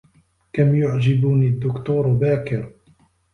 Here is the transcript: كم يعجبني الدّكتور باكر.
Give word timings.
كم 0.53 0.75
يعجبني 0.75 1.47
الدّكتور 1.47 2.07
باكر. 2.07 2.71